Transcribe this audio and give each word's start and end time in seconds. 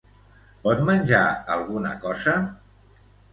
Pot 0.61 0.79
menjar 0.87 1.19
alguna 1.57 1.93
cosa? 2.07 2.35